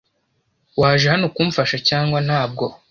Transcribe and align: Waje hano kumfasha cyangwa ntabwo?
Waje 0.79 1.05
hano 1.13 1.25
kumfasha 1.35 1.77
cyangwa 1.89 2.17
ntabwo? 2.27 2.65